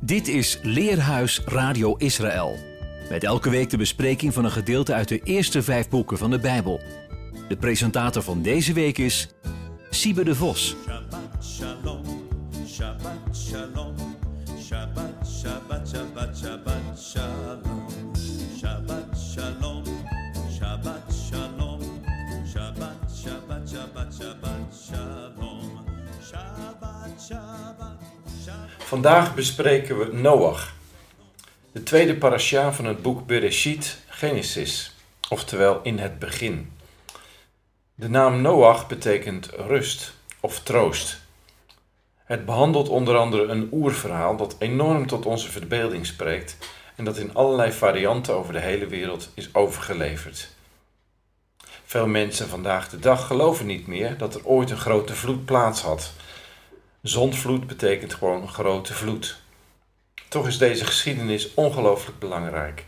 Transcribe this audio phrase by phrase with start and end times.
[0.00, 2.56] Dit is Leerhuis Radio Israël.
[3.10, 6.38] Met elke week de bespreking van een gedeelte uit de eerste vijf boeken van de
[6.38, 6.80] Bijbel.
[7.48, 9.28] De presentator van deze week is
[9.90, 10.76] Siebe de Vos.
[28.88, 30.74] Vandaag bespreken we Noach,
[31.72, 34.94] de tweede parasha van het boek Bereshit, Genesis,
[35.28, 36.72] oftewel in het begin.
[37.94, 41.20] De naam Noach betekent rust of troost.
[42.24, 46.56] Het behandelt onder andere een oerverhaal dat enorm tot onze verbeelding spreekt
[46.96, 50.48] en dat in allerlei varianten over de hele wereld is overgeleverd.
[51.84, 55.80] Veel mensen vandaag de dag geloven niet meer dat er ooit een grote vloed plaats
[55.80, 56.12] had.
[57.08, 59.40] Zondvloed betekent gewoon grote vloed.
[60.28, 62.84] Toch is deze geschiedenis ongelooflijk belangrijk.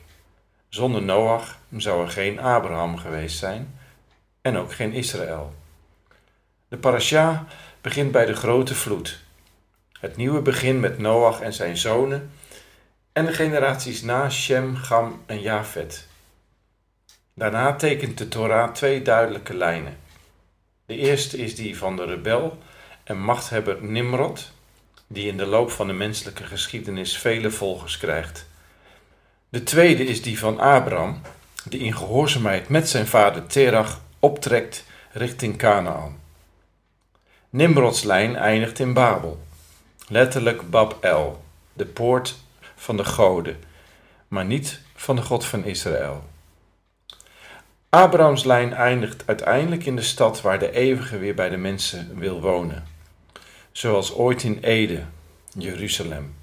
[0.68, 3.78] Zonder Noach zou er geen Abraham geweest zijn
[4.42, 5.54] en ook geen Israël.
[6.68, 7.46] De parasha
[7.80, 9.20] begint bij de grote vloed.
[10.00, 12.30] Het nieuwe begin met Noach en zijn zonen
[13.12, 16.08] en de generaties na Shem, Gam en Jafet.
[17.34, 19.98] Daarna tekent de Torah twee duidelijke lijnen.
[20.86, 22.58] De eerste is die van de rebel
[23.10, 24.50] en machthebber Nimrod,
[25.06, 28.46] die in de loop van de menselijke geschiedenis vele volgers krijgt.
[29.48, 31.20] De tweede is die van Abraham,
[31.64, 36.20] die in gehoorzaamheid met zijn vader Terach optrekt richting Canaan.
[37.48, 39.40] Nimrods lijn eindigt in Babel,
[40.08, 42.36] letterlijk Bab-El, de poort
[42.76, 43.56] van de goden,
[44.28, 46.28] maar niet van de God van Israël.
[47.88, 52.40] Abrahams lijn eindigt uiteindelijk in de stad waar de eeuwige weer bij de mensen wil
[52.40, 52.89] wonen,
[53.72, 55.02] zoals ooit in Ede,
[55.58, 56.34] Jeruzalem.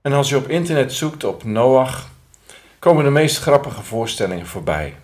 [0.00, 2.08] En als je op internet zoekt op Noach,
[2.78, 4.96] komen de meest grappige voorstellingen voorbij.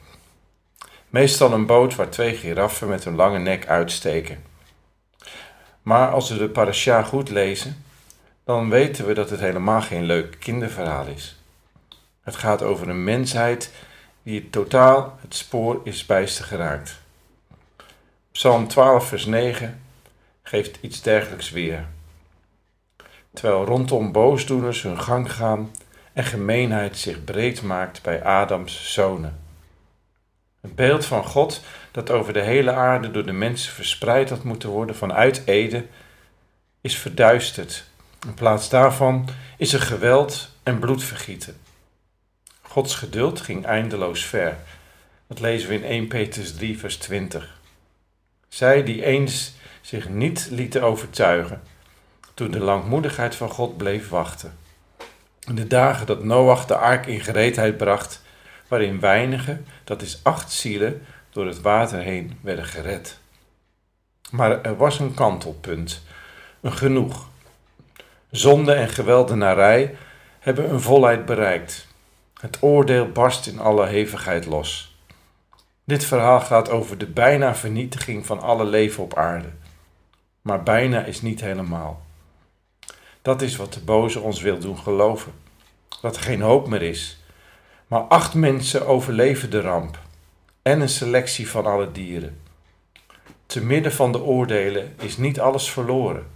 [1.09, 4.43] Meestal een boot waar twee giraffen met een lange nek uitsteken.
[5.83, 7.85] Maar als we de parasha goed lezen,
[8.45, 11.39] dan weten we dat het helemaal geen leuk kinderverhaal is.
[12.23, 13.73] Het gaat over een mensheid
[14.23, 17.01] die totaal het spoor is bijster geraakt.
[18.33, 19.81] Psalm 12, vers 9
[20.51, 21.87] geeft iets dergelijks weer.
[23.33, 25.71] Terwijl rondom boosdoeners hun gang gaan
[26.13, 29.39] en gemeenheid zich breed maakt bij Adams zonen.
[30.61, 34.69] Het beeld van God dat over de hele aarde door de mensen verspreid had moeten
[34.69, 35.87] worden vanuit Ede,
[36.81, 37.85] is verduisterd.
[38.27, 41.57] In plaats daarvan is er geweld en bloedvergieten.
[42.63, 44.57] Gods geduld ging eindeloos ver.
[45.27, 47.59] Dat lezen we in 1 Petrus 3, vers 20.
[48.49, 51.63] Zij die eens zich niet lieten overtuigen,
[52.35, 54.59] toen de langmoedigheid van God bleef wachten.
[55.47, 58.23] In de dagen dat Noach de ark in gereedheid bracht,
[58.69, 63.19] waarin weinigen, dat is acht zielen, door het water heen werden gered.
[64.31, 66.03] Maar er was een kantelpunt,
[66.61, 67.29] een genoeg.
[68.31, 69.97] Zonde en geweldenarij
[70.39, 71.87] hebben een volheid bereikt.
[72.41, 74.97] Het oordeel barst in alle hevigheid los.
[75.85, 79.49] Dit verhaal gaat over de bijna vernietiging van alle leven op aarde.
[80.43, 82.03] Maar bijna is niet helemaal.
[83.23, 85.33] Dat is wat de boze ons wil doen geloven.
[86.01, 87.23] Dat er geen hoop meer is.
[87.87, 89.99] Maar acht mensen overleven de ramp.
[90.63, 92.41] En een selectie van alle dieren.
[93.47, 96.27] Te midden van de oordelen is niet alles verloren.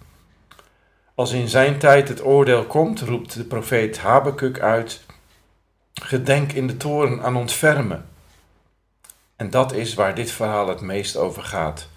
[1.14, 5.04] Als in zijn tijd het oordeel komt, roept de profeet Habakuk uit:
[5.94, 8.08] Gedenk in de toren aan ontfermen.
[9.36, 11.88] En dat is waar dit verhaal het meest over gaat: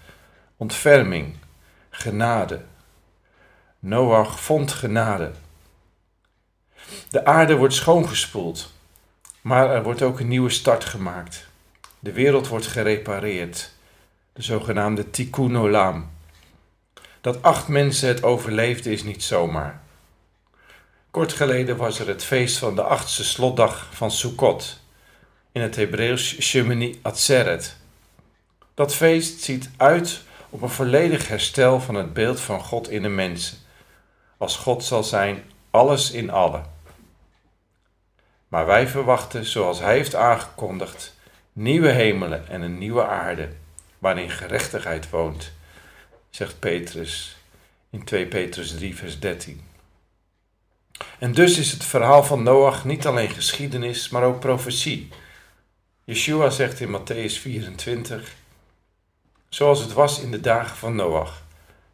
[0.56, 1.36] ontferming,
[1.98, 2.60] genade.
[3.78, 5.30] Noach vond genade.
[7.10, 8.72] De aarde wordt schoongespoeld,
[9.40, 11.46] maar er wordt ook een nieuwe start gemaakt.
[11.98, 13.72] De wereld wordt gerepareerd,
[14.32, 16.10] de zogenaamde tikkun olam.
[17.20, 19.80] Dat acht mensen het overleefden is niet zomaar.
[21.10, 24.80] Kort geleden was er het feest van de achtste slotdag van Sukkot,
[25.52, 27.76] in het Hebreeuws Shemini Atzeret.
[28.74, 33.08] Dat feest ziet uit op een volledig herstel van het beeld van God in de
[33.08, 33.58] mensen,
[34.36, 36.64] als God zal zijn alles in allen.
[38.48, 41.14] Maar wij verwachten, zoals Hij heeft aangekondigd,
[41.52, 43.48] nieuwe hemelen en een nieuwe aarde,
[43.98, 45.52] waarin gerechtigheid woont,
[46.30, 47.36] zegt Petrus
[47.90, 49.62] in 2 Petrus 3, vers 13.
[51.18, 55.08] En dus is het verhaal van Noach niet alleen geschiedenis, maar ook profetie.
[56.04, 58.34] Yeshua zegt in Matthäus 24:
[59.48, 61.42] Zoals het was in de dagen van Noach,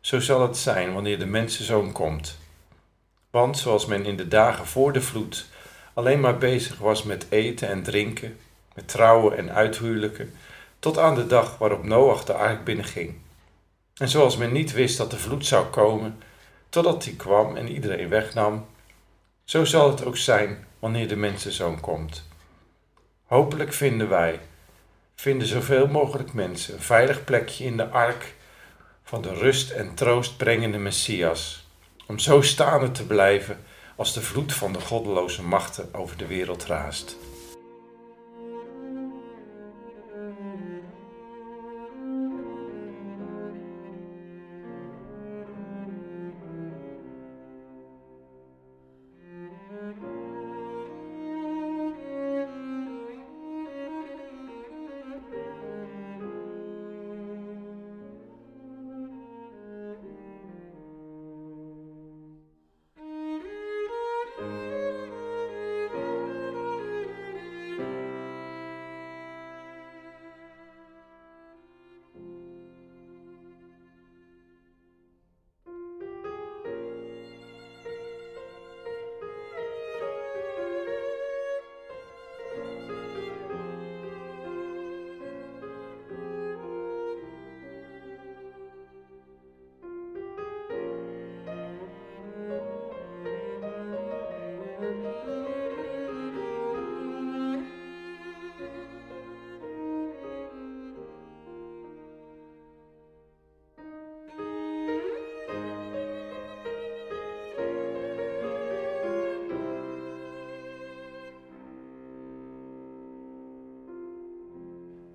[0.00, 2.38] zo zal het zijn wanneer de mensenzoon komt.
[3.30, 5.46] Want zoals men in de dagen voor de vloed
[5.94, 8.38] alleen maar bezig was met eten en drinken,
[8.74, 10.34] met trouwen en uithuwelijken,
[10.78, 13.14] tot aan de dag waarop Noach de ark binnenging.
[13.94, 16.18] En zoals men niet wist dat de vloed zou komen,
[16.68, 18.66] totdat die kwam en iedereen wegnam,
[19.44, 22.28] zo zal het ook zijn wanneer de mensenzoon komt.
[23.24, 24.40] Hopelijk vinden wij,
[25.14, 28.34] vinden zoveel mogelijk mensen, een veilig plekje in de ark
[29.04, 31.66] van de rust en troost brengende Messias,
[32.06, 33.64] om zo staande te blijven
[33.96, 37.16] als de vloed van de goddeloze machten over de wereld raast.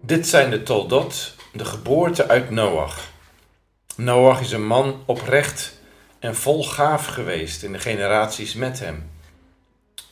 [0.09, 3.11] Dit zijn de Toldot, de geboorte uit Noach.
[3.95, 5.79] Noach is een man oprecht
[6.19, 9.11] en vol gaaf geweest in de generaties met hem.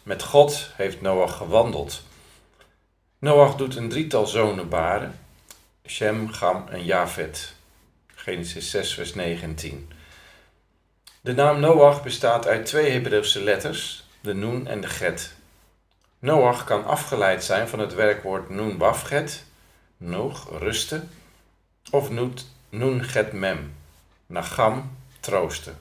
[0.04, 2.04] Met God heeft Noach gewandeld.
[3.20, 5.20] Noach doet een drietal zonen baren:
[5.86, 7.54] Shem, Gam en Javet.
[8.16, 9.92] Genesis 6, vers 9 en 10.
[11.22, 15.34] De naam Noach bestaat uit twee Hebreeuwse letters, de Noen en de Get.
[16.20, 19.46] Noach kan afgeleid zijn van het werkwoord Noen Wafget,
[19.98, 21.10] Nog, rusten,
[21.92, 22.10] of
[22.70, 23.74] Noen Get Mem,
[24.26, 25.78] Nagam, troosten.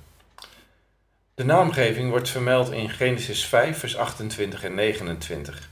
[1.35, 5.69] De naamgeving wordt vermeld in Genesis 5, vers 28 en 29.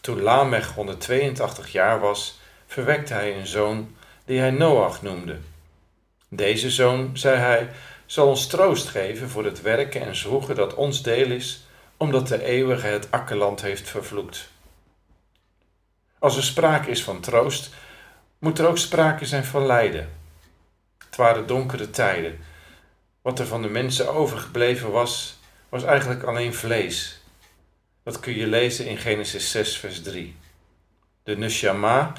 [0.00, 5.38] Toen Lamech 182 jaar was, verwekte hij een zoon die hij Noach noemde.
[6.28, 7.70] Deze zoon, zei hij,
[8.06, 11.66] zal ons troost geven voor het werken en zwoegen dat ons deel is,
[11.96, 14.48] omdat de eeuwige het akkerland heeft vervloekt.
[16.18, 17.70] Als er sprake is van troost,
[18.38, 20.08] moet er ook sprake zijn van lijden.
[20.98, 22.38] Het waren donkere tijden.
[23.22, 25.38] Wat er van de mensen overgebleven was,
[25.68, 27.20] was eigenlijk alleen vlees.
[28.02, 30.36] Dat kun je lezen in Genesis 6, vers 3.
[31.22, 32.12] De neshama,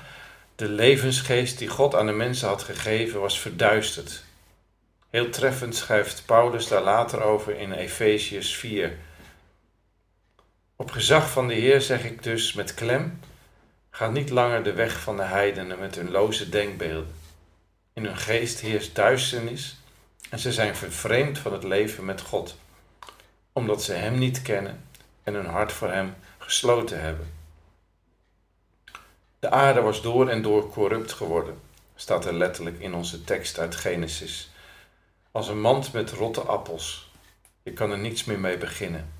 [0.56, 4.24] de levensgeest die God aan de mensen had gegeven, was verduisterd.
[5.10, 8.98] Heel treffend schrijft Paulus daar later over in Efeziërs 4.
[10.76, 13.20] Op gezag van de Heer zeg ik dus met klem:
[13.90, 17.16] ga niet langer de weg van de heidenen met hun loze denkbeelden.
[17.94, 19.78] In hun geest heerst duisternis
[20.30, 22.58] en ze zijn vervreemd van het leven met God,
[23.54, 24.84] omdat ze Hem niet kennen
[25.24, 27.34] en hun hart voor Hem gesloten hebben.
[29.40, 31.60] De aarde was door en door corrupt geworden,
[31.96, 34.50] staat er letterlijk in onze tekst uit Genesis.
[35.32, 37.12] Als een mand met rotte appels.
[37.64, 39.14] Je kan er niets meer mee beginnen.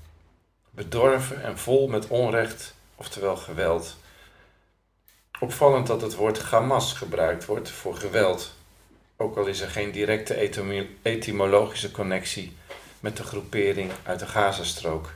[0.70, 3.96] Bedorven en vol met onrecht, oftewel geweld.
[5.42, 8.54] Opvallend dat het woord gamas gebruikt wordt voor geweld,
[9.16, 10.34] ook al is er geen directe
[11.02, 12.56] etymologische connectie
[13.00, 15.12] met de groepering uit de Gazastrook.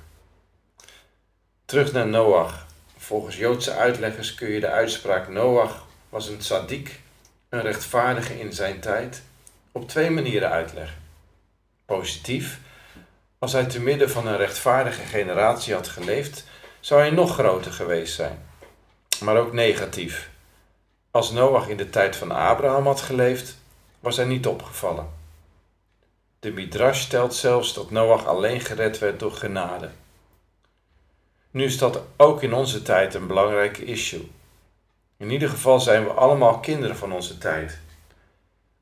[1.65, 2.67] Terug naar Noach.
[2.97, 7.01] Volgens Joodse uitleggers kun je de uitspraak Noach was een tzaddik,
[7.49, 9.23] een rechtvaardige in zijn tijd,
[9.73, 11.03] op twee manieren uitleggen.
[11.85, 12.61] Positief,
[13.39, 16.45] als hij te midden van een rechtvaardige generatie had geleefd,
[16.81, 18.53] zou hij nog groter geweest zijn.
[19.21, 20.31] Maar ook negatief.
[21.11, 23.57] Als Noach in de tijd van Abraham had geleefd,
[24.01, 25.09] was hij niet opgevallen.
[26.41, 29.91] De Midrash stelt zelfs dat Noach alleen gered werd door genade.
[31.51, 34.31] Nu is dat ook in onze tijd een belangrijke issue.
[35.17, 37.79] In ieder geval zijn we allemaal kinderen van onze tijd.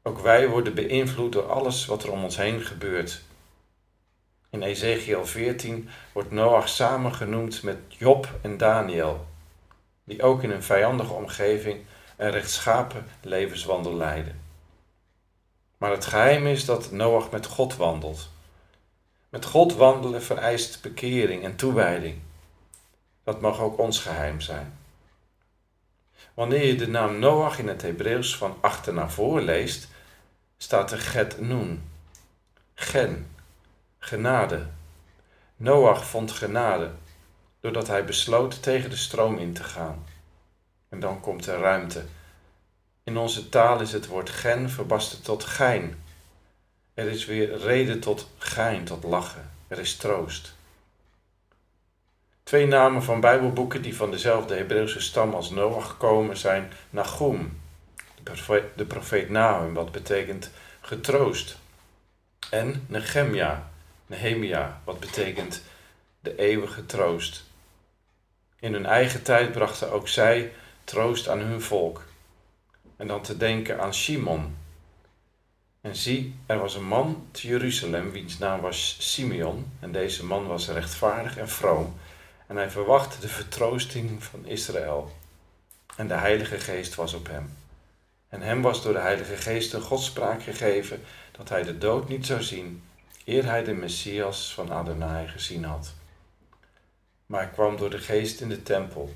[0.02, 3.22] Ook wij worden beïnvloed door alles wat er om ons heen gebeurt.
[4.50, 9.26] In Ezekiel 14 wordt Noach samen genoemd met Job en Daniel,
[10.04, 11.80] die ook in een vijandige omgeving
[12.16, 14.40] een rechtschapen levenswandel leiden.
[15.78, 18.28] Maar het geheim is dat Noach met God wandelt.
[19.28, 22.18] Met God wandelen vereist bekering en toewijding.
[23.24, 24.78] Dat mag ook ons geheim zijn.
[26.34, 29.88] Wanneer je de naam Noach in het Hebreeuws van achter naar voor leest,
[30.56, 31.90] staat er Get Noen.
[32.74, 33.26] Gen,
[33.98, 34.66] genade.
[35.56, 36.90] Noach vond genade
[37.62, 40.06] doordat hij besloot tegen de stroom in te gaan.
[40.88, 42.04] En dan komt er ruimte.
[43.04, 46.02] In onze taal is het woord gen verbasterd tot gein.
[46.94, 49.50] Er is weer reden tot gein, tot lachen.
[49.68, 50.54] Er is troost.
[52.42, 57.60] Twee namen van Bijbelboeken die van dezelfde Hebreeuwse stam als Noach komen zijn Nahum,
[58.14, 60.50] de profeet, de profeet Nahum, wat betekent
[60.80, 61.58] getroost.
[62.50, 63.70] En Nehemia,
[64.06, 65.62] Nehemia, wat betekent
[66.20, 67.50] de eeuwige troost.
[68.62, 70.52] In hun eigen tijd brachten ook zij
[70.84, 72.04] troost aan hun volk.
[72.96, 74.56] En dan te denken aan Simon.
[75.80, 79.72] En zie, er was een man te Jeruzalem, wiens naam was Simeon.
[79.80, 81.96] En deze man was rechtvaardig en vroom.
[82.46, 85.12] En hij verwachtte de vertroosting van Israël.
[85.96, 87.56] En de Heilige Geest was op hem.
[88.28, 91.02] En hem was door de Heilige Geest een godspraak gegeven
[91.32, 92.82] dat hij de dood niet zou zien,
[93.24, 95.94] eer hij de Messias van Adonai gezien had.
[97.32, 99.14] Maar kwam door de Geest in de tempel.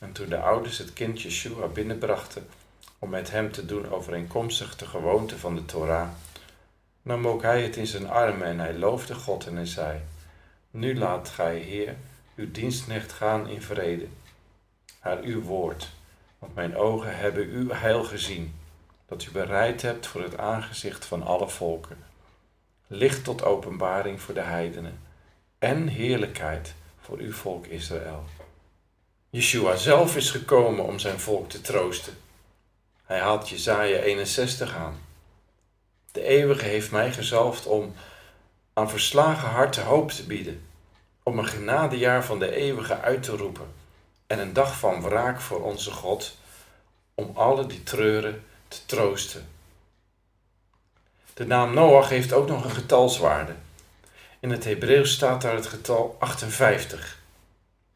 [0.00, 2.48] En toen de ouders het kind Yeshua binnenbrachten
[2.98, 6.08] om met hem te doen overeenkomstig de gewoonte van de Torah,
[7.02, 10.00] nam ook hij het in zijn armen en hij loofde God en hij zei,
[10.70, 11.96] Nu laat gij, Heer,
[12.36, 14.06] uw dienstknecht gaan in vrede,
[15.02, 15.90] naar uw woord,
[16.38, 18.54] want mijn ogen hebben uw heil gezien,
[19.06, 21.98] dat u bereid hebt voor het aangezicht van alle volken,
[22.86, 24.98] licht tot openbaring voor de heidenen
[25.58, 28.24] en heerlijkheid voor uw volk Israël.
[29.30, 32.16] Yeshua zelf is gekomen om zijn volk te troosten.
[33.04, 35.00] Hij haalt Jesaja 61 aan.
[36.12, 37.94] De eeuwige heeft mij gezalfd om
[38.72, 40.62] aan verslagen harten hoop te bieden,
[41.22, 43.66] om een genadejaar van de eeuwige uit te roepen
[44.26, 46.36] en een dag van wraak voor onze God,
[47.14, 49.48] om alle die treuren te troosten.
[51.34, 53.54] De naam Noach heeft ook nog een getalswaarde.
[54.42, 57.18] In het Hebreeuws staat daar het getal 58.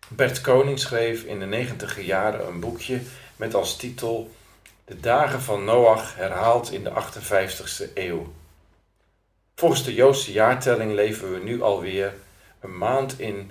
[0.09, 3.01] Bert Koning schreef in de negentiger jaren een boekje
[3.37, 4.31] met als titel
[4.85, 8.33] De dagen van Noach herhaald in de 58ste eeuw.
[9.55, 12.15] Volgens de Joodse jaartelling leven we nu alweer
[12.61, 13.51] een maand in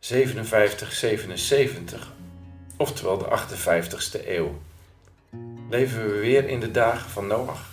[0.00, 2.12] 5777,
[2.76, 4.60] oftewel de 58ste eeuw.
[5.70, 7.72] Leven we weer in de dagen van Noach.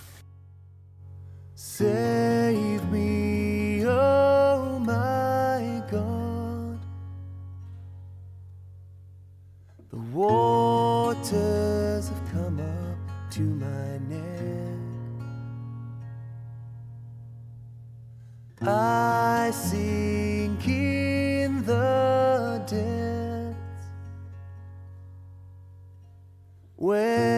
[26.82, 27.31] When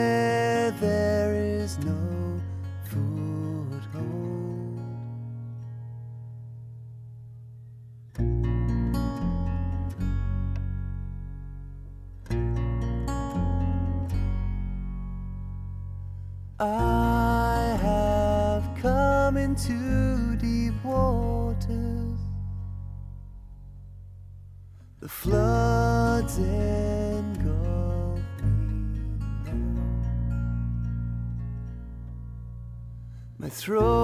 [33.65, 34.04] through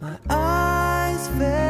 [0.00, 1.61] My eyes fell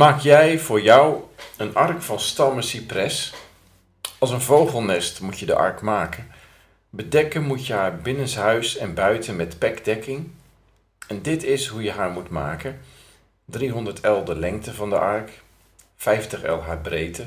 [0.00, 1.22] Maak jij voor jou
[1.56, 3.34] een ark van stammen cypres?
[4.18, 6.26] Als een vogelnest moet je de ark maken.
[6.90, 10.30] Bedekken moet je haar binnenshuis en buiten met pekdekking.
[11.08, 12.80] En dit is hoe je haar moet maken.
[13.44, 15.42] 300 L de lengte van de ark,
[15.96, 17.26] 50 L haar breedte,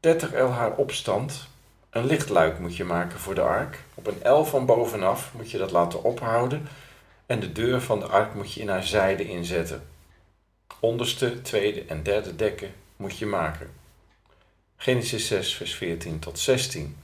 [0.00, 1.48] 30 L haar opstand.
[1.90, 3.78] Een lichtluik moet je maken voor de ark.
[3.94, 6.68] Op een L van bovenaf moet je dat laten ophouden.
[7.26, 9.94] En de deur van de ark moet je in haar zijde inzetten.
[10.80, 13.70] Onderste, tweede en derde dekken moet je maken.
[14.76, 16.96] Genesis 6, vers 14 tot 16.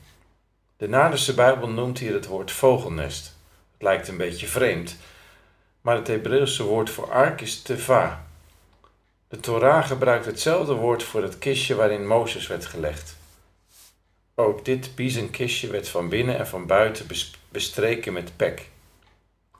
[0.76, 3.36] De Naderse Bijbel noemt hier het woord vogelnest.
[3.72, 4.96] Het lijkt een beetje vreemd,
[5.80, 8.26] maar het Hebreeuwse woord voor ark is teva.
[9.28, 13.16] De Torah gebruikt hetzelfde woord voor het kistje waarin Mozes werd gelegd.
[14.34, 18.68] Ook dit biezenkistje werd van binnen en van buiten bes- bestreken met pek.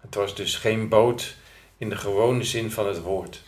[0.00, 1.34] Het was dus geen boot
[1.76, 3.42] in de gewone zin van het woord.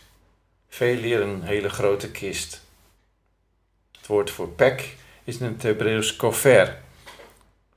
[0.75, 2.61] Veel eer een hele grote kist.
[3.97, 6.77] Het woord voor pek is in het Hebreeuws kofer,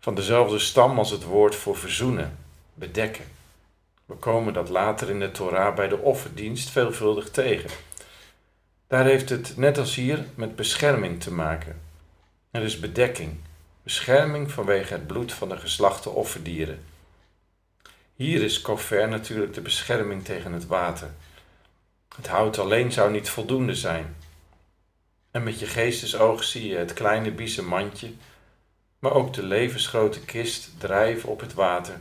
[0.01, 2.39] van dezelfde stam als het woord voor verzoenen,
[2.75, 3.25] bedekken.
[4.07, 7.71] We komen dat later in de Torah bij de offerdienst veelvuldig tegen.
[8.87, 11.81] Daar heeft het, net als hier, met bescherming te maken.
[12.51, 13.37] Er is bedekking,
[13.83, 16.85] bescherming vanwege het bloed van de geslachte offerdieren.
[18.15, 21.11] Hier is kofer natuurlijk de bescherming tegen het water.
[22.19, 24.17] Het hout alleen zou niet voldoende zijn.
[25.31, 28.13] En met je geestesoog zie je het kleine biezen mandje,
[28.99, 32.01] maar ook de levensgrote kist drijven op het water,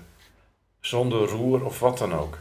[0.80, 2.38] zonder roer of wat dan ook.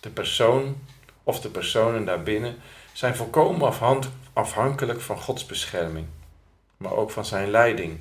[0.00, 0.76] De persoon
[1.22, 2.56] of de personen daarbinnen
[2.92, 6.06] zijn volkomen afhan- afhankelijk van Gods bescherming,
[6.76, 8.00] maar ook van zijn leiding.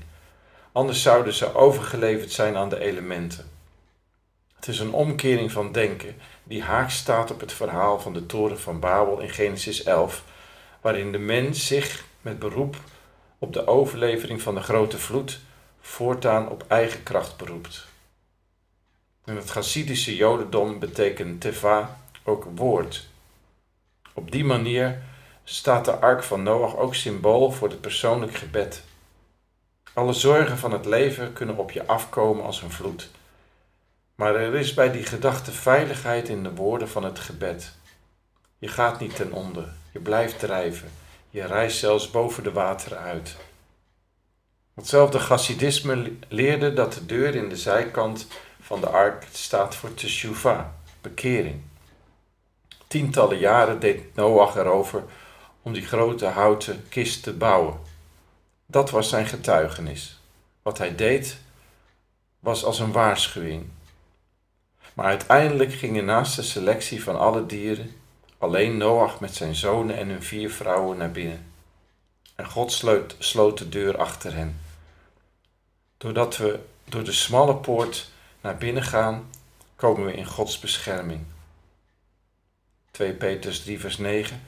[0.72, 3.50] Anders zouden ze overgeleverd zijn aan de elementen.
[4.56, 8.60] Het is een omkering van denken die haaks staat op het verhaal van de toren
[8.60, 10.24] van Babel in Genesis 11,
[10.82, 12.76] waarin de mens zich met beroep
[13.40, 15.40] op de overlevering van de grote vloed
[15.82, 17.86] voortaan op eigen kracht beroept.
[19.26, 23.08] In het Hasidische Jodendom betekent teva ook woord.
[24.14, 25.02] Op die manier
[25.44, 28.84] staat de ark van Noach ook symbool voor het persoonlijk gebed.
[29.94, 33.10] Alle zorgen van het leven kunnen op je afkomen als een vloed.
[34.24, 37.72] Maar er is bij die gedachte veiligheid in de woorden van het gebed.
[38.58, 40.92] Je gaat niet ten onder, je blijft drijven,
[41.30, 43.36] je reist zelfs boven de wateren uit.
[44.74, 48.28] Hetzelfde Chassidisme leerde dat de deur in de zijkant
[48.62, 50.66] van de ark staat voor teshuvah,
[51.02, 51.62] bekering.
[52.88, 55.04] Tientallen jaren deed Noach erover
[55.62, 57.80] om die grote houten kist te bouwen.
[58.66, 60.20] Dat was zijn getuigenis.
[60.62, 61.38] Wat hij deed
[62.40, 63.66] was als een waarschuwing.
[64.94, 67.96] Maar uiteindelijk gingen naast de selectie van alle dieren
[68.44, 71.52] alleen Noach met zijn zonen en hun vier vrouwen naar binnen.
[72.36, 74.60] En God sloot, sloot de deur achter hen.
[75.98, 79.30] Doordat we door de smalle poort naar binnen gaan,
[79.76, 81.26] komen we in Gods bescherming.
[82.92, 84.42] 2 Petrus 3 vers 9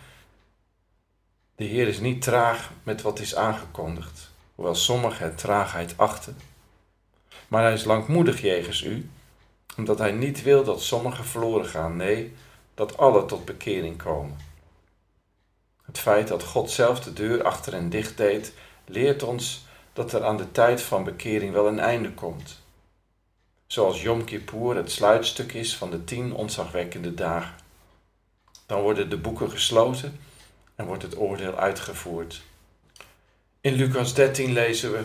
[1.55, 6.37] De Heer is niet traag met wat is aangekondigd, hoewel sommigen het traagheid achten.
[7.47, 9.09] Maar hij is langmoedig jegens u,
[9.77, 12.33] omdat hij niet wil dat sommigen verloren gaan, nee,
[12.73, 14.37] dat alle tot bekering komen.
[15.85, 18.53] Het feit dat God zelf de deur achter hen dicht deed,
[18.85, 22.63] leert ons dat er aan de tijd van bekering wel een einde komt.
[23.67, 27.55] Zoals Yom Kippur het sluitstuk is van de tien ontzagwekkende dagen.
[28.65, 30.19] Dan worden de boeken gesloten
[30.75, 32.41] en wordt het oordeel uitgevoerd.
[33.61, 35.03] In Lucas 13 lezen we: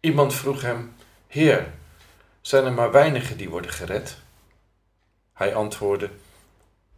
[0.00, 0.94] Iemand vroeg hem:
[1.26, 1.72] Heer,
[2.40, 4.16] zijn er maar weinigen die worden gered?
[5.32, 6.10] Hij antwoordde: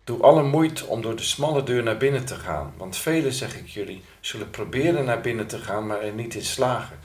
[0.05, 3.57] Doe alle moeite om door de smalle deur naar binnen te gaan, want velen, zeg
[3.57, 6.99] ik jullie, zullen proberen naar binnen te gaan, maar er niet in slagen.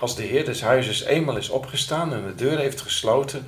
[0.00, 3.46] Als de Heer des huizes eenmaal is opgestaan en de deur heeft gesloten,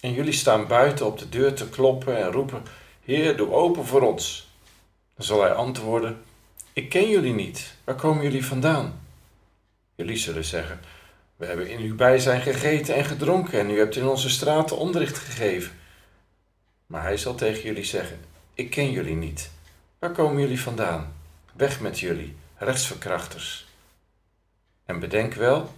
[0.00, 2.62] en jullie staan buiten op de deur te kloppen en roepen:
[3.04, 4.48] Heer, doe open voor ons.
[5.16, 6.22] Dan zal hij antwoorden:
[6.72, 7.74] Ik ken jullie niet.
[7.84, 9.00] Waar komen jullie vandaan?
[9.94, 10.80] Jullie zullen zeggen:
[11.36, 15.18] We hebben in uw bijzijn gegeten en gedronken en u hebt in onze straten onderricht
[15.18, 15.72] gegeven.
[16.86, 18.20] Maar hij zal tegen jullie zeggen:
[18.54, 19.50] Ik ken jullie niet.
[19.98, 21.12] Waar komen jullie vandaan?
[21.52, 23.66] Weg met jullie, rechtsverkrachters.
[24.84, 25.74] En bedenk wel: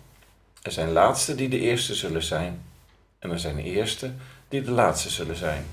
[0.63, 2.63] er zijn laatsten die de eerste zullen zijn,
[3.19, 5.67] en er zijn eersten die de laatste zullen zijn.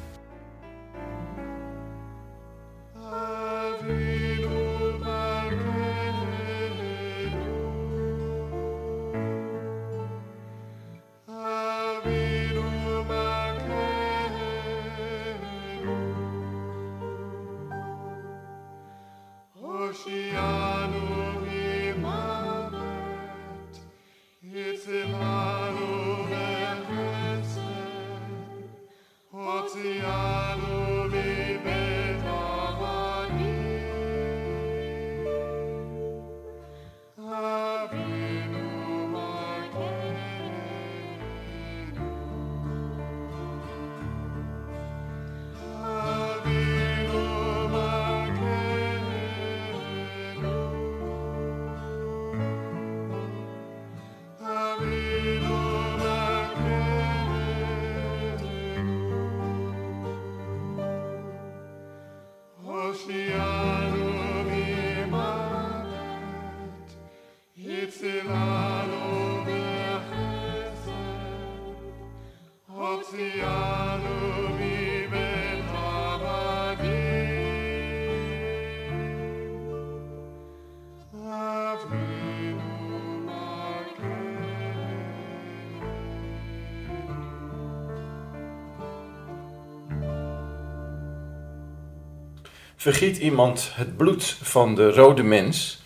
[92.84, 95.82] Vergiet iemand het bloed van de rode mens,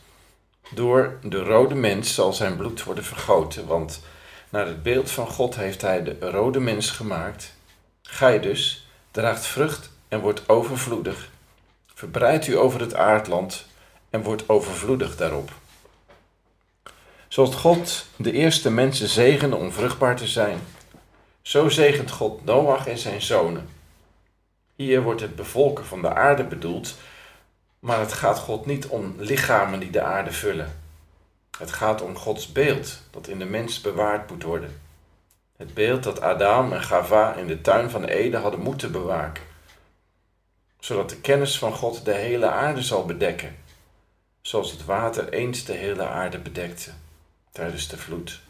[0.69, 4.01] door de rode mens zal zijn bloed worden vergoten, want
[4.49, 7.53] naar het beeld van God heeft hij de rode mens gemaakt.
[8.01, 11.29] Gij dus draagt vrucht en wordt overvloedig.
[11.93, 13.65] Verbreidt u over het aardland
[14.09, 15.51] en wordt overvloedig daarop.
[17.27, 20.59] Zoals God de eerste mensen zegende om vruchtbaar te zijn,
[21.41, 23.76] zo zegent God Noach en zijn zonen.
[24.77, 26.95] Hier wordt het bevolken van de aarde bedoeld,
[27.79, 30.79] maar het gaat God niet om lichamen die de aarde vullen.
[31.57, 34.81] Het gaat om Gods beeld dat in de mens bewaard moet worden.
[35.55, 39.43] Het beeld dat Adam en Gava in de tuin van Eden hadden moeten bewaken,
[40.79, 43.55] zodat de kennis van God de hele aarde zal bedekken,
[44.41, 46.91] zoals het water eens de hele aarde bedekte
[47.51, 48.41] tijdens de vloed.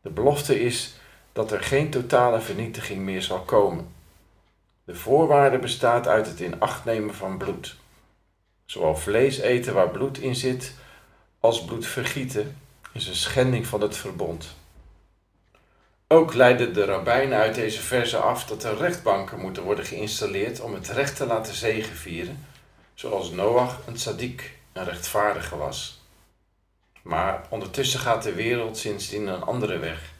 [0.00, 0.94] De belofte is
[1.32, 3.92] dat er geen totale vernietiging meer zal komen.
[4.84, 7.76] De voorwaarde bestaat uit het in acht nemen van bloed.
[8.64, 10.74] Zowel vlees eten waar bloed in zit,
[11.40, 12.56] als bloed vergieten
[12.92, 14.56] is een schending van het verbond.
[16.08, 20.74] Ook leiden de rabbijnen uit deze verse af dat er rechtbanken moeten worden geïnstalleerd om
[20.74, 22.46] het recht te laten zegevieren,
[22.94, 26.02] zoals Noach een tzaddik, een rechtvaardige was.
[27.02, 30.12] Maar ondertussen gaat de wereld sindsdien een andere weg.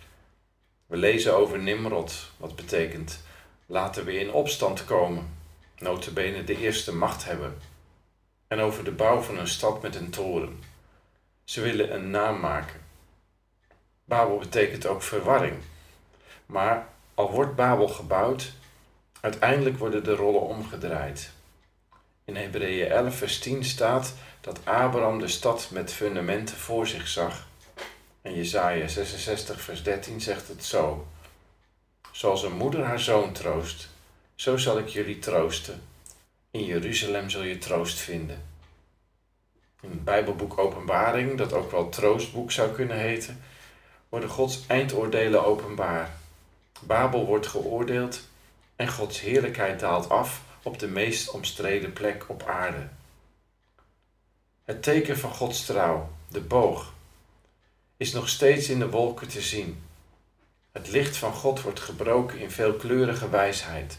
[0.86, 3.22] We lezen over Nimrod, wat betekent
[3.66, 5.36] laten we in opstand komen,
[5.78, 7.58] notabene de eerste macht hebben,
[8.48, 10.62] en over de bouw van een stad met een toren.
[11.44, 12.80] Ze willen een naam maken.
[14.04, 15.56] Babel betekent ook verwarring.
[16.46, 18.52] Maar al wordt Babel gebouwd,
[19.20, 21.30] uiteindelijk worden de rollen omgedraaid.
[22.24, 27.46] In Hebreeën 11, vers 10 staat dat Abraham de stad met fundamenten voor zich zag.
[28.22, 31.06] En Jesaja 66, vers 13 zegt het zo.
[32.12, 33.88] Zoals een moeder haar zoon troost,
[34.34, 35.82] zo zal ik jullie troosten.
[36.50, 38.42] In Jeruzalem zul je troost vinden.
[39.80, 43.42] In het Bijbelboek Openbaring, dat ook wel troostboek zou kunnen heten,
[44.08, 46.10] worden Gods eindoordelen openbaar.
[46.82, 48.20] Babel wordt geoordeeld
[48.76, 52.88] en Gods heerlijkheid daalt af op de meest omstreden plek op aarde.
[54.64, 56.92] Het teken van Gods trouw, de boog,
[57.96, 59.82] is nog steeds in de wolken te zien.
[60.72, 63.98] Het licht van God wordt gebroken in veelkleurige wijsheid.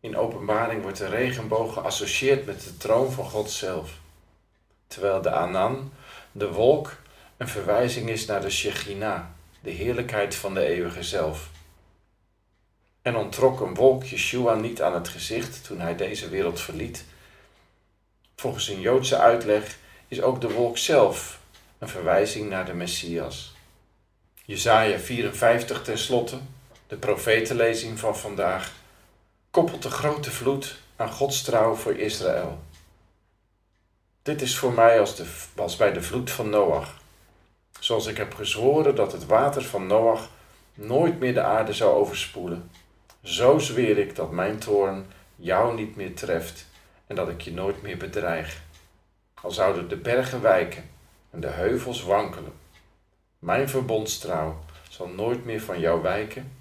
[0.00, 3.98] In openbaring wordt de regenboog geassocieerd met de troon van God zelf,
[4.86, 5.92] terwijl de Anan,
[6.32, 6.96] de wolk,
[7.36, 11.50] een verwijzing is naar de Shechina, de heerlijkheid van de eeuwige zelf.
[13.06, 17.04] En ontrok een wolk Yeshua niet aan het gezicht toen hij deze wereld verliet.
[18.36, 21.40] Volgens een Joodse uitleg is ook de wolk zelf
[21.78, 23.54] een verwijzing naar de Messias.
[24.44, 26.38] Jesaja 54 tenslotte,
[26.86, 28.72] de profetenlezing van vandaag,
[29.50, 32.58] koppelt de grote vloed aan Gods trouw voor Israël.
[34.22, 37.00] Dit is voor mij als, de, als bij de vloed van Noach.
[37.80, 40.30] Zoals ik heb gezworen dat het water van Noach
[40.74, 42.70] nooit meer de aarde zou overspoelen.
[43.26, 46.66] Zo zweer ik dat mijn toorn jou niet meer treft
[47.06, 48.62] en dat ik je nooit meer bedreig.
[49.42, 50.90] Al zouden de bergen wijken
[51.30, 52.52] en de heuvels wankelen.
[53.38, 56.52] Mijn verbondstrouw zal nooit meer van jou wijken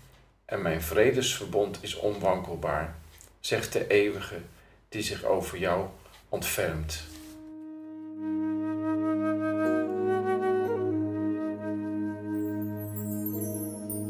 [0.45, 2.95] en mijn vredesverbond is onwankelbaar,
[3.39, 4.41] zegt de eeuwige
[4.89, 5.85] die zich over jou
[6.29, 7.03] ontfermt.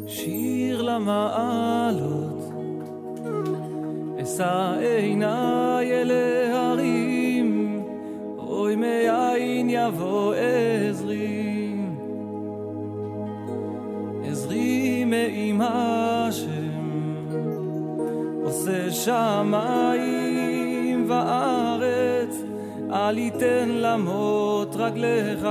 [0.08, 1.55] Shir lama
[4.36, 7.82] אשא עיניי אל ההרים,
[8.38, 11.76] אוי מאין יבוא עזרי.
[14.26, 16.80] עזרי מעם השם,
[18.44, 22.44] עושה שמיים וארץ,
[22.94, 25.48] אל יתן למות רגליך,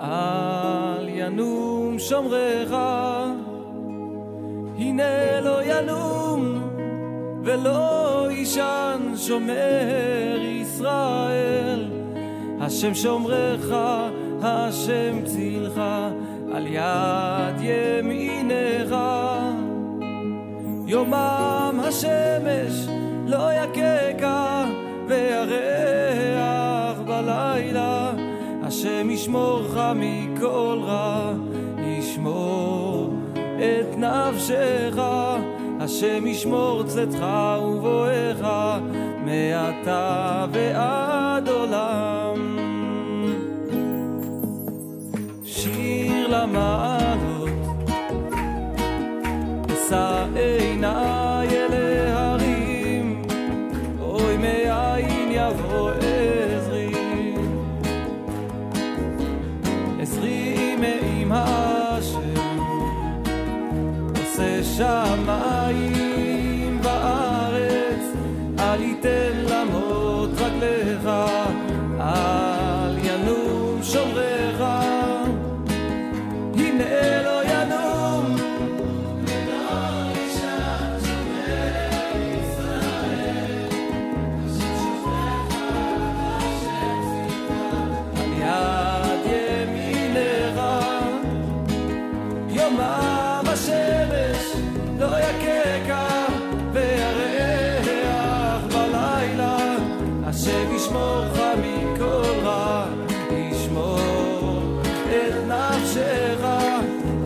[0.00, 2.74] אל ינום שומרך.
[4.78, 6.57] הנה לא ינום
[7.48, 11.84] ולא יישן שומר ישראל.
[12.60, 13.74] השם שומרך,
[14.42, 15.80] השם צילך,
[16.52, 18.96] על יד ימינך.
[20.86, 22.88] יומם השמש
[23.26, 24.64] לא יככה,
[25.06, 28.12] וירח בלילה.
[28.62, 31.32] השם ישמורך מכל רע,
[31.78, 33.14] ישמור
[33.56, 34.98] את נפשך,
[35.88, 37.24] השם ישמור צאתך
[37.62, 38.50] ובואך
[39.24, 42.58] מעתה ועד עולם.
[45.44, 47.27] שיר למעלה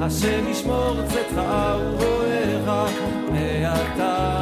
[0.05, 1.43] השם ישמור צאתך
[1.99, 2.93] ובואך
[3.33, 4.42] מעתה